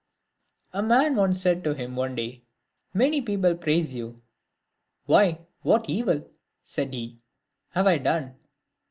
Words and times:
A 0.73 0.81
man 0.81 1.31
said 1.31 1.63
to 1.63 1.75
him 1.75 1.95
one 1.95 2.15
day," 2.15 2.41
Many 2.95 3.21
people 3.21 3.53
praise 3.53 3.93
you."" 3.93 4.15
Why, 5.05 5.45
what 5.61 5.87
evil," 5.91 6.27
said 6.63 6.91
he," 6.95 7.19
have 7.75 7.85
I 7.85 7.99
done 7.99 8.33